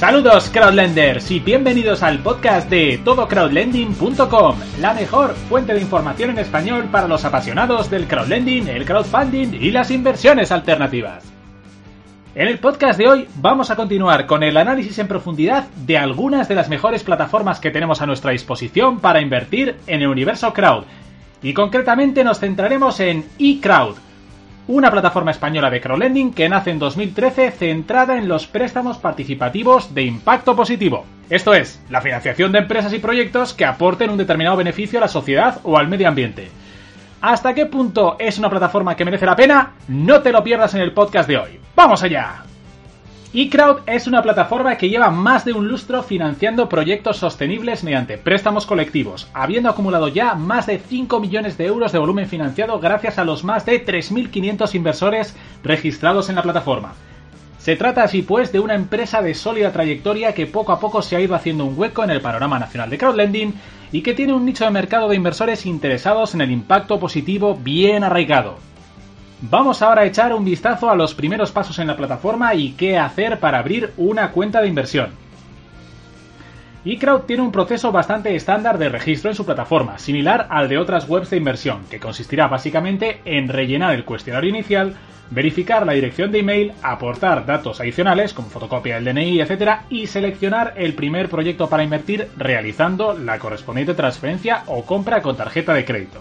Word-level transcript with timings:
Saludos 0.00 0.48
crowdlenders 0.48 1.30
y 1.30 1.40
bienvenidos 1.40 2.02
al 2.02 2.20
podcast 2.20 2.70
de 2.70 2.98
todocrowdlending.com, 3.04 4.56
la 4.80 4.94
mejor 4.94 5.34
fuente 5.34 5.74
de 5.74 5.82
información 5.82 6.30
en 6.30 6.38
español 6.38 6.88
para 6.90 7.06
los 7.06 7.26
apasionados 7.26 7.90
del 7.90 8.06
crowdlending, 8.06 8.68
el 8.68 8.86
crowdfunding 8.86 9.52
y 9.52 9.70
las 9.70 9.90
inversiones 9.90 10.52
alternativas. 10.52 11.30
En 12.34 12.48
el 12.48 12.58
podcast 12.58 12.98
de 12.98 13.08
hoy 13.08 13.28
vamos 13.42 13.70
a 13.70 13.76
continuar 13.76 14.24
con 14.24 14.42
el 14.42 14.56
análisis 14.56 14.98
en 14.98 15.06
profundidad 15.06 15.68
de 15.84 15.98
algunas 15.98 16.48
de 16.48 16.54
las 16.54 16.70
mejores 16.70 17.04
plataformas 17.04 17.60
que 17.60 17.70
tenemos 17.70 18.00
a 18.00 18.06
nuestra 18.06 18.30
disposición 18.30 19.00
para 19.00 19.20
invertir 19.20 19.76
en 19.86 20.00
el 20.00 20.08
universo 20.08 20.54
crowd. 20.54 20.84
Y 21.42 21.52
concretamente 21.52 22.24
nos 22.24 22.40
centraremos 22.40 23.00
en 23.00 23.26
eCrowd, 23.38 23.96
una 24.68 24.90
plataforma 24.90 25.30
española 25.30 25.70
de 25.70 25.80
crowdlending 25.80 26.32
que 26.32 26.48
nace 26.48 26.70
en 26.70 26.78
2013 26.78 27.50
centrada 27.50 28.16
en 28.16 28.28
los 28.28 28.46
préstamos 28.46 28.98
participativos 28.98 29.94
de 29.94 30.02
impacto 30.02 30.54
positivo. 30.54 31.04
Esto 31.28 31.54
es, 31.54 31.82
la 31.90 32.00
financiación 32.00 32.52
de 32.52 32.58
empresas 32.58 32.92
y 32.92 32.98
proyectos 32.98 33.54
que 33.54 33.64
aporten 33.64 34.10
un 34.10 34.18
determinado 34.18 34.56
beneficio 34.56 34.98
a 34.98 35.02
la 35.02 35.08
sociedad 35.08 35.60
o 35.64 35.78
al 35.78 35.88
medio 35.88 36.08
ambiente. 36.08 36.50
¿Hasta 37.20 37.54
qué 37.54 37.66
punto 37.66 38.16
es 38.18 38.38
una 38.38 38.50
plataforma 38.50 38.96
que 38.96 39.04
merece 39.04 39.26
la 39.26 39.36
pena? 39.36 39.72
No 39.88 40.22
te 40.22 40.32
lo 40.32 40.42
pierdas 40.42 40.74
en 40.74 40.80
el 40.80 40.92
podcast 40.92 41.28
de 41.28 41.36
hoy. 41.36 41.60
¡Vamos 41.76 42.02
allá! 42.02 42.49
eCrowd 43.32 43.82
es 43.86 44.08
una 44.08 44.22
plataforma 44.22 44.76
que 44.76 44.88
lleva 44.88 45.10
más 45.10 45.44
de 45.44 45.52
un 45.52 45.68
lustro 45.68 46.02
financiando 46.02 46.68
proyectos 46.68 47.18
sostenibles 47.18 47.84
mediante 47.84 48.18
préstamos 48.18 48.66
colectivos, 48.66 49.28
habiendo 49.34 49.70
acumulado 49.70 50.08
ya 50.08 50.34
más 50.34 50.66
de 50.66 50.80
5 50.80 51.20
millones 51.20 51.56
de 51.56 51.66
euros 51.66 51.92
de 51.92 52.00
volumen 52.00 52.26
financiado 52.26 52.80
gracias 52.80 53.18
a 53.18 53.24
los 53.24 53.44
más 53.44 53.64
de 53.64 53.86
3.500 53.86 54.74
inversores 54.74 55.36
registrados 55.62 56.28
en 56.28 56.34
la 56.34 56.42
plataforma. 56.42 56.94
Se 57.58 57.76
trata 57.76 58.02
así 58.02 58.22
pues 58.22 58.50
de 58.50 58.58
una 58.58 58.74
empresa 58.74 59.22
de 59.22 59.34
sólida 59.34 59.70
trayectoria 59.70 60.34
que 60.34 60.48
poco 60.48 60.72
a 60.72 60.80
poco 60.80 61.00
se 61.00 61.14
ha 61.14 61.20
ido 61.20 61.36
haciendo 61.36 61.66
un 61.66 61.78
hueco 61.78 62.02
en 62.02 62.10
el 62.10 62.20
panorama 62.20 62.58
nacional 62.58 62.90
de 62.90 62.98
crowdlending 62.98 63.54
y 63.92 64.02
que 64.02 64.14
tiene 64.14 64.32
un 64.32 64.44
nicho 64.44 64.64
de 64.64 64.70
mercado 64.72 65.08
de 65.08 65.14
inversores 65.14 65.66
interesados 65.66 66.34
en 66.34 66.40
el 66.40 66.50
impacto 66.50 66.98
positivo 66.98 67.54
bien 67.54 68.02
arraigado. 68.02 68.69
Vamos 69.42 69.80
ahora 69.80 70.02
a 70.02 70.04
echar 70.04 70.34
un 70.34 70.44
vistazo 70.44 70.90
a 70.90 70.94
los 70.94 71.14
primeros 71.14 71.50
pasos 71.50 71.78
en 71.78 71.86
la 71.86 71.96
plataforma 71.96 72.54
y 72.54 72.72
qué 72.72 72.98
hacer 72.98 73.40
para 73.40 73.58
abrir 73.58 73.90
una 73.96 74.32
cuenta 74.32 74.60
de 74.60 74.68
inversión. 74.68 75.12
eCrowd 76.84 77.22
tiene 77.22 77.42
un 77.42 77.50
proceso 77.50 77.90
bastante 77.90 78.36
estándar 78.36 78.76
de 78.76 78.90
registro 78.90 79.30
en 79.30 79.36
su 79.36 79.46
plataforma, 79.46 79.98
similar 79.98 80.46
al 80.50 80.68
de 80.68 80.76
otras 80.76 81.08
webs 81.08 81.30
de 81.30 81.38
inversión, 81.38 81.86
que 81.88 81.98
consistirá 81.98 82.48
básicamente 82.48 83.22
en 83.24 83.48
rellenar 83.48 83.94
el 83.94 84.04
cuestionario 84.04 84.50
inicial, 84.50 84.94
verificar 85.30 85.86
la 85.86 85.94
dirección 85.94 86.32
de 86.32 86.40
email, 86.40 86.72
aportar 86.82 87.46
datos 87.46 87.80
adicionales 87.80 88.34
como 88.34 88.50
fotocopia 88.50 88.96
del 88.96 89.06
DNI, 89.06 89.40
etc. 89.40 89.80
y 89.88 90.06
seleccionar 90.06 90.74
el 90.76 90.92
primer 90.92 91.30
proyecto 91.30 91.66
para 91.66 91.82
invertir 91.82 92.28
realizando 92.36 93.16
la 93.16 93.38
correspondiente 93.38 93.94
transferencia 93.94 94.64
o 94.66 94.84
compra 94.84 95.22
con 95.22 95.34
tarjeta 95.38 95.72
de 95.72 95.86
crédito. 95.86 96.20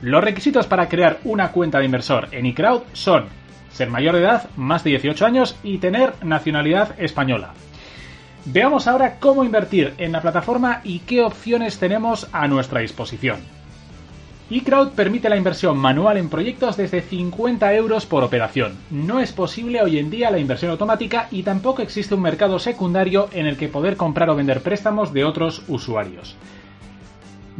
Los 0.00 0.22
requisitos 0.22 0.66
para 0.68 0.88
crear 0.88 1.18
una 1.24 1.50
cuenta 1.50 1.80
de 1.80 1.84
inversor 1.84 2.28
en 2.30 2.46
eCrowd 2.46 2.82
son 2.92 3.26
ser 3.72 3.90
mayor 3.90 4.14
de 4.14 4.20
edad, 4.20 4.48
más 4.56 4.84
de 4.84 4.90
18 4.90 5.26
años 5.26 5.56
y 5.64 5.78
tener 5.78 6.12
nacionalidad 6.24 6.98
española. 7.00 7.52
Veamos 8.44 8.86
ahora 8.86 9.16
cómo 9.18 9.44
invertir 9.44 9.94
en 9.98 10.12
la 10.12 10.22
plataforma 10.22 10.80
y 10.84 11.00
qué 11.00 11.22
opciones 11.22 11.78
tenemos 11.78 12.28
a 12.32 12.46
nuestra 12.46 12.80
disposición. 12.80 13.40
eCrowd 14.50 14.92
permite 14.92 15.28
la 15.28 15.36
inversión 15.36 15.76
manual 15.76 16.16
en 16.16 16.30
proyectos 16.30 16.76
desde 16.76 17.02
50 17.02 17.74
euros 17.74 18.06
por 18.06 18.22
operación. 18.22 18.76
No 18.90 19.18
es 19.18 19.32
posible 19.32 19.82
hoy 19.82 19.98
en 19.98 20.10
día 20.10 20.30
la 20.30 20.38
inversión 20.38 20.70
automática 20.70 21.26
y 21.32 21.42
tampoco 21.42 21.82
existe 21.82 22.14
un 22.14 22.22
mercado 22.22 22.60
secundario 22.60 23.28
en 23.32 23.46
el 23.46 23.56
que 23.56 23.68
poder 23.68 23.96
comprar 23.96 24.30
o 24.30 24.36
vender 24.36 24.62
préstamos 24.62 25.12
de 25.12 25.24
otros 25.24 25.62
usuarios. 25.66 26.36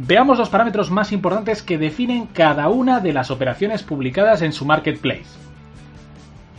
Veamos 0.01 0.37
los 0.37 0.47
parámetros 0.47 0.91
más 0.91 1.11
importantes 1.11 1.61
que 1.61 1.77
definen 1.77 2.27
cada 2.27 2.69
una 2.69 3.01
de 3.01 3.11
las 3.11 3.31
operaciones 3.31 3.83
publicadas 3.83 4.41
en 4.41 4.53
su 4.53 4.63
marketplace. 4.63 5.25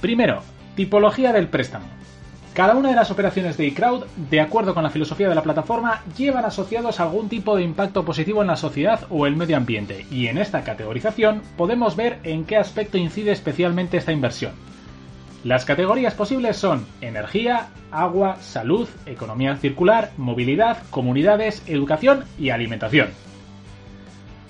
Primero, 0.02 0.42
tipología 0.76 1.32
del 1.32 1.48
préstamo. 1.48 1.86
Cada 2.52 2.74
una 2.74 2.90
de 2.90 2.96
las 2.96 3.10
operaciones 3.10 3.56
de 3.56 3.68
eCrowd, 3.68 4.04
de 4.28 4.42
acuerdo 4.42 4.74
con 4.74 4.82
la 4.82 4.90
filosofía 4.90 5.30
de 5.30 5.34
la 5.34 5.42
plataforma, 5.42 6.02
llevan 6.18 6.44
asociados 6.44 7.00
algún 7.00 7.30
tipo 7.30 7.56
de 7.56 7.62
impacto 7.62 8.04
positivo 8.04 8.42
en 8.42 8.48
la 8.48 8.56
sociedad 8.56 9.06
o 9.08 9.26
el 9.26 9.36
medio 9.36 9.56
ambiente, 9.56 10.04
y 10.10 10.26
en 10.26 10.36
esta 10.36 10.62
categorización 10.62 11.40
podemos 11.56 11.96
ver 11.96 12.18
en 12.24 12.44
qué 12.44 12.58
aspecto 12.58 12.98
incide 12.98 13.32
especialmente 13.32 13.96
esta 13.96 14.12
inversión. 14.12 14.52
Las 15.44 15.64
categorías 15.64 16.12
posibles 16.12 16.58
son 16.58 16.86
energía, 17.00 17.68
agua, 17.90 18.36
salud, 18.42 18.86
economía 19.06 19.56
circular, 19.56 20.10
movilidad, 20.18 20.76
comunidades, 20.90 21.62
educación 21.66 22.24
y 22.38 22.50
alimentación. 22.50 23.08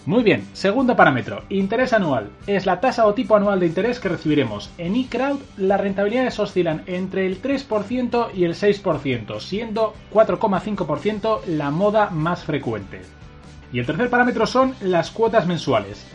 Muy 0.06 0.22
bien, 0.22 0.48
segundo 0.54 0.96
parámetro, 0.96 1.42
interés 1.50 1.92
anual. 1.92 2.30
Es 2.46 2.64
la 2.64 2.80
tasa 2.80 3.06
o 3.06 3.12
tipo 3.12 3.36
anual 3.36 3.60
de 3.60 3.66
interés 3.66 4.00
que 4.00 4.08
recibiremos. 4.08 4.70
En 4.78 4.96
eCrowd 4.96 5.40
las 5.58 5.78
rentabilidades 5.78 6.38
oscilan 6.38 6.82
entre 6.86 7.26
el 7.26 7.42
3% 7.42 8.28
y 8.34 8.44
el 8.44 8.54
6%, 8.54 9.40
siendo 9.40 9.94
4,5% 10.10 11.44
la 11.48 11.70
moda 11.70 12.08
más 12.08 12.44
frecuente. 12.44 13.02
Y 13.74 13.78
el 13.78 13.86
tercer 13.86 14.08
parámetro 14.08 14.46
son 14.46 14.74
las 14.80 15.10
cuotas 15.10 15.46
mensuales. 15.46 16.06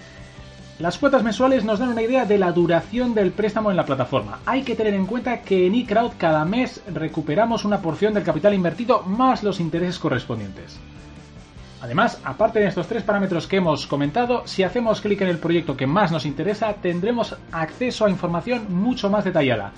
Las 0.79 0.97
cuotas 0.97 1.23
mensuales 1.23 1.63
nos 1.63 1.77
dan 1.77 1.89
una 1.89 2.01
idea 2.01 2.25
de 2.25 2.39
la 2.39 2.51
duración 2.51 3.13
del 3.13 3.31
préstamo 3.31 3.69
en 3.69 3.77
la 3.77 3.85
plataforma. 3.85 4.39
Hay 4.47 4.63
que 4.63 4.75
tener 4.75 4.95
en 4.95 5.05
cuenta 5.05 5.41
que 5.41 5.67
en 5.67 5.75
eCrowd 5.75 6.13
cada 6.17 6.43
mes 6.43 6.81
recuperamos 6.91 7.63
una 7.63 7.81
porción 7.81 8.15
del 8.15 8.23
capital 8.23 8.55
invertido 8.55 9.03
más 9.03 9.43
los 9.43 9.59
intereses 9.59 9.99
correspondientes. 9.99 10.79
Además, 11.85 12.19
aparte 12.23 12.57
de 12.57 12.65
estos 12.65 12.87
tres 12.87 13.03
parámetros 13.03 13.45
que 13.45 13.57
hemos 13.57 13.85
comentado, 13.85 14.41
si 14.47 14.63
hacemos 14.63 15.01
clic 15.01 15.21
en 15.21 15.27
el 15.27 15.37
proyecto 15.37 15.77
que 15.77 15.85
más 15.85 16.11
nos 16.11 16.25
interesa, 16.25 16.73
tendremos 16.73 17.37
acceso 17.51 18.05
a 18.05 18.09
información 18.09 18.65
mucho 18.73 19.07
más 19.07 19.23
detallada, 19.23 19.71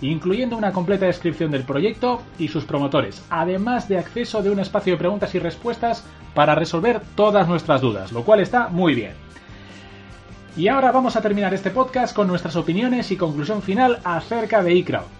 incluyendo 0.00 0.56
una 0.56 0.72
completa 0.72 1.04
descripción 1.04 1.50
del 1.50 1.64
proyecto 1.64 2.22
y 2.38 2.48
sus 2.48 2.64
promotores, 2.64 3.22
además 3.28 3.90
de 3.90 3.98
acceso 3.98 4.42
de 4.42 4.48
un 4.48 4.58
espacio 4.58 4.94
de 4.94 5.00
preguntas 5.00 5.34
y 5.34 5.38
respuestas 5.38 6.02
para 6.32 6.54
resolver 6.54 7.02
todas 7.14 7.46
nuestras 7.46 7.82
dudas, 7.82 8.10
lo 8.10 8.24
cual 8.24 8.40
está 8.40 8.68
muy 8.68 8.94
bien. 8.94 9.12
Y 10.56 10.68
ahora 10.68 10.92
vamos 10.92 11.14
a 11.16 11.20
terminar 11.20 11.52
este 11.52 11.70
podcast 11.70 12.16
con 12.16 12.26
nuestras 12.26 12.56
opiniones 12.56 13.10
y 13.10 13.18
conclusión 13.18 13.60
final 13.60 14.00
acerca 14.02 14.62
de 14.62 14.78
eCrowd 14.78 15.19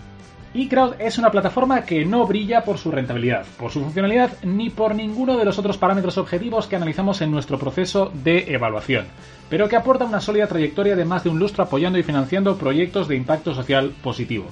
eCrowd 0.52 1.00
es 1.00 1.16
una 1.16 1.30
plataforma 1.30 1.82
que 1.82 2.04
no 2.04 2.26
brilla 2.26 2.64
por 2.64 2.76
su 2.76 2.90
rentabilidad, 2.90 3.46
por 3.56 3.70
su 3.70 3.80
funcionalidad 3.80 4.32
ni 4.42 4.68
por 4.68 4.94
ninguno 4.94 5.36
de 5.36 5.44
los 5.44 5.58
otros 5.58 5.78
parámetros 5.78 6.18
objetivos 6.18 6.66
que 6.66 6.76
analizamos 6.76 7.20
en 7.20 7.30
nuestro 7.30 7.58
proceso 7.58 8.10
de 8.24 8.52
evaluación, 8.52 9.06
pero 9.48 9.68
que 9.68 9.76
aporta 9.76 10.04
una 10.04 10.20
sólida 10.20 10.48
trayectoria 10.48 10.96
de 10.96 11.04
más 11.04 11.22
de 11.22 11.30
un 11.30 11.38
lustro 11.38 11.62
apoyando 11.62 11.98
y 11.98 12.02
financiando 12.02 12.56
proyectos 12.56 13.06
de 13.06 13.16
impacto 13.16 13.54
social 13.54 13.94
positivo. 14.02 14.46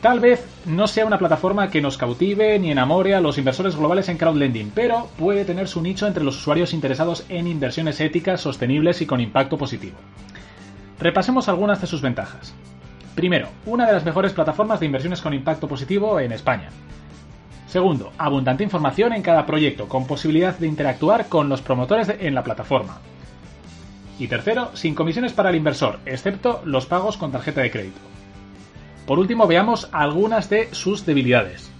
Tal 0.00 0.18
vez 0.18 0.44
no 0.66 0.88
sea 0.88 1.06
una 1.06 1.18
plataforma 1.18 1.70
que 1.70 1.80
nos 1.80 1.96
cautive 1.96 2.58
ni 2.58 2.72
enamore 2.72 3.14
a 3.14 3.20
los 3.20 3.38
inversores 3.38 3.76
globales 3.76 4.08
en 4.08 4.18
crowdlending, 4.18 4.72
pero 4.74 5.08
puede 5.16 5.44
tener 5.44 5.68
su 5.68 5.80
nicho 5.80 6.08
entre 6.08 6.24
los 6.24 6.36
usuarios 6.36 6.74
interesados 6.74 7.24
en 7.28 7.46
inversiones 7.46 8.00
éticas, 8.00 8.40
sostenibles 8.40 9.00
y 9.00 9.06
con 9.06 9.20
impacto 9.20 9.56
positivo. 9.56 9.96
Repasemos 10.98 11.48
algunas 11.48 11.80
de 11.80 11.86
sus 11.86 12.02
ventajas. 12.02 12.52
Primero, 13.14 13.48
una 13.66 13.86
de 13.86 13.92
las 13.92 14.04
mejores 14.04 14.32
plataformas 14.32 14.80
de 14.80 14.86
inversiones 14.86 15.20
con 15.20 15.34
impacto 15.34 15.68
positivo 15.68 16.18
en 16.18 16.32
España. 16.32 16.70
Segundo, 17.66 18.12
abundante 18.18 18.64
información 18.64 19.12
en 19.12 19.22
cada 19.22 19.46
proyecto, 19.46 19.88
con 19.88 20.06
posibilidad 20.06 20.58
de 20.58 20.66
interactuar 20.66 21.28
con 21.28 21.48
los 21.48 21.62
promotores 21.62 22.12
en 22.18 22.34
la 22.34 22.42
plataforma. 22.42 23.00
Y 24.18 24.28
tercero, 24.28 24.70
sin 24.74 24.94
comisiones 24.94 25.32
para 25.32 25.50
el 25.50 25.56
inversor, 25.56 25.98
excepto 26.06 26.62
los 26.64 26.86
pagos 26.86 27.16
con 27.16 27.32
tarjeta 27.32 27.60
de 27.60 27.70
crédito. 27.70 27.98
Por 29.06 29.18
último, 29.18 29.46
veamos 29.46 29.88
algunas 29.92 30.48
de 30.48 30.68
sus 30.72 31.04
debilidades. 31.04 31.70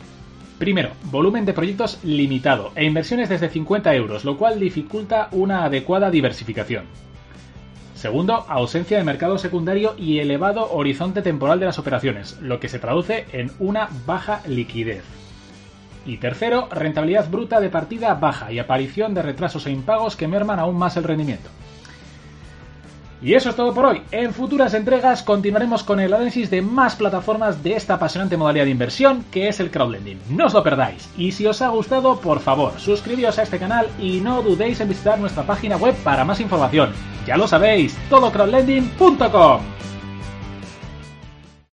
Primero, 0.59 0.91
volumen 1.05 1.45
de 1.45 1.53
proyectos 1.55 1.99
limitado 2.03 2.73
e 2.75 2.85
inversiones 2.85 3.29
desde 3.29 3.49
50 3.49 3.95
euros, 3.95 4.25
lo 4.25 4.37
cual 4.37 4.61
dificulta 4.61 5.29
una 5.33 5.65
adecuada 5.65 6.11
diversificación. 6.11 6.85
Segundo, 8.03 8.45
ausencia 8.49 8.99
de 8.99 9.05
mercado 9.05 9.39
secundario 9.39 9.95
y 9.97 10.19
elevado 10.19 10.73
horizonte 10.73 11.23
temporal 11.23 11.61
de 11.61 11.67
las 11.67 11.79
operaciones, 11.79 12.37
lo 12.41 12.59
que 12.59 12.69
se 12.69 12.81
traduce 12.81 13.27
en 13.31 13.53
una 13.61 13.91
baja 14.05 14.41
liquidez. 14.45 15.05
Y 16.05 16.17
tercero, 16.17 16.67
rentabilidad 16.73 17.31
bruta 17.31 17.61
de 17.61 17.71
partida 17.71 18.13
baja 18.15 18.51
y 18.51 18.59
aparición 18.59 19.15
de 19.15 19.23
retrasos 19.23 19.69
e 19.69 19.71
impagos 19.71 20.17
que 20.17 20.27
merman 20.27 20.59
aún 20.59 20.79
más 20.79 20.97
el 20.97 21.05
rendimiento. 21.05 21.49
Y 23.23 23.35
eso 23.35 23.51
es 23.51 23.57
todo 23.57 23.73
por 23.73 23.87
hoy. 23.87 24.03
En 24.11 24.35
futuras 24.35 24.75
entregas 24.75 25.23
continuaremos 25.23 25.85
con 25.85 26.01
el 26.01 26.13
análisis 26.13 26.51
de 26.51 26.61
más 26.61 26.97
plataformas 26.97 27.63
de 27.63 27.75
esta 27.75 27.95
apasionante 27.95 28.37
modalidad 28.37 28.65
de 28.65 28.71
inversión 28.73 29.25
que 29.31 29.49
es 29.49 29.61
el 29.61 29.71
crowdlending. 29.71 30.21
No 30.31 30.47
os 30.47 30.55
lo 30.55 30.63
perdáis. 30.63 31.09
Y 31.17 31.31
si 31.31 31.47
os 31.47 31.63
ha 31.63 31.69
gustado, 31.69 32.21
por 32.21 32.41
favor, 32.41 32.73
suscribíos 32.81 33.39
a 33.39 33.43
este 33.43 33.59
canal 33.59 33.87
y 34.01 34.21
no 34.21 34.43
dudéis 34.43 34.81
en 34.81 34.89
visitar 34.89 35.21
nuestra 35.21 35.45
página 35.45 35.77
web 35.77 35.95
para 36.03 36.25
más 36.25 36.41
información. 36.41 36.91
Ya 37.25 37.37
lo 37.37 37.47
sabéis, 37.47 37.97
todocrowdlending.com. 38.11 39.61